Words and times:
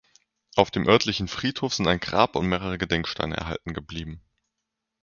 Auf 0.55 0.71
dem 0.71 0.87
örtlichen 0.87 1.27
Friedhof 1.27 1.75
sind 1.75 1.85
ein 1.87 1.99
Grab 1.99 2.35
und 2.35 2.47
mehrere 2.47 2.79
Gedenksteine 2.79 3.37
erhalten 3.37 3.75
geblieben. 3.75 4.23